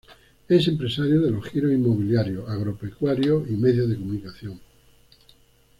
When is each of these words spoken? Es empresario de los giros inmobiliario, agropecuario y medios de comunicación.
Es 0.49 0.67
empresario 0.67 1.21
de 1.21 1.29
los 1.29 1.45
giros 1.45 1.71
inmobiliario, 1.71 2.47
agropecuario 2.49 3.45
y 3.47 3.51
medios 3.51 3.87
de 3.87 3.97
comunicación. 3.99 4.59